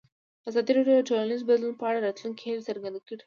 ازادي 0.49 0.71
راډیو 0.77 0.95
د 0.99 1.07
ټولنیز 1.09 1.41
بدلون 1.49 1.73
په 1.79 1.85
اړه 1.89 1.99
د 1.99 2.03
راتلونکي 2.07 2.41
هیلې 2.45 2.67
څرګندې 2.69 2.99
کړې. 3.05 3.17